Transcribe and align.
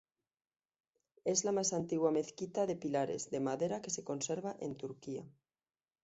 Es 1.25 1.43
la 1.45 1.51
más 1.51 1.73
antigua 1.73 2.09
mezquita 2.09 2.65
de 2.65 2.75
pilares 2.75 3.29
de 3.29 3.39
madera 3.39 3.83
que 3.83 3.91
se 3.91 4.03
conserva 4.03 4.57
en 4.59 4.75
Turquía. 4.75 5.23